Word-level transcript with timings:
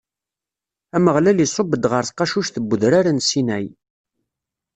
Ameɣlal 0.95 1.37
iṣubb-d 1.45 1.83
ɣef 1.91 2.05
tqacuct 2.07 2.55
n 2.59 2.65
udrar 2.73 3.07
n 3.11 3.19
Sinay. 3.29 3.67